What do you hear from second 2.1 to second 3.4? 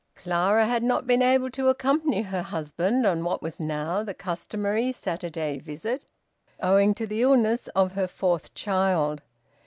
her husband on